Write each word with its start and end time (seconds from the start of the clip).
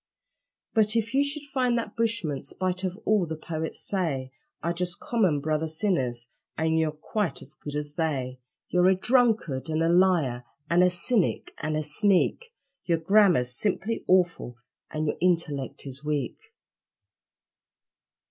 But 0.73 0.95
if 0.95 1.13
you 1.13 1.23
should 1.23 1.43
find 1.43 1.77
that 1.77 1.95
bushmen 1.95 2.41
spite 2.41 2.83
of 2.83 2.97
all 3.05 3.27
the 3.27 3.35
poets 3.35 3.85
say 3.87 4.31
Are 4.63 4.73
just 4.73 4.99
common 4.99 5.39
brother 5.39 5.67
sinners, 5.67 6.29
and 6.57 6.75
you're 6.79 6.91
quite 6.91 7.39
as 7.43 7.53
good 7.53 7.75
as 7.75 7.93
they 7.93 8.39
You're 8.69 8.87
a 8.89 8.95
drunkard, 8.95 9.69
and 9.69 9.83
a 9.83 9.89
liar, 9.89 10.43
and 10.71 10.81
a 10.81 10.89
cynic, 10.89 11.53
and 11.59 11.77
a 11.77 11.83
sneak, 11.83 12.51
Your 12.83 12.97
grammar's 12.97 13.53
simply 13.53 14.03
awful 14.07 14.57
and 14.89 15.05
your 15.05 15.17
intellect 15.21 15.85
is 15.85 16.03
weak. 16.03 16.51